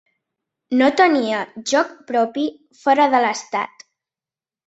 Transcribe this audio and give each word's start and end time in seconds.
No 0.77 0.87
tenia 1.01 1.41
joc 1.73 1.91
propi 2.09 2.45
fora 2.85 3.07
de 3.17 3.23
l'estat. 3.27 3.85